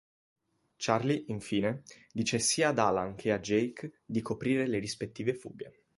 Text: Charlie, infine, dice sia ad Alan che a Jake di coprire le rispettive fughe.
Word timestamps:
Charlie, 0.79 1.25
infine, 1.27 1.83
dice 2.11 2.39
sia 2.39 2.69
ad 2.69 2.79
Alan 2.79 3.13
che 3.13 3.31
a 3.31 3.37
Jake 3.37 3.99
di 4.03 4.23
coprire 4.23 4.65
le 4.65 4.79
rispettive 4.79 5.35
fughe. 5.35 5.83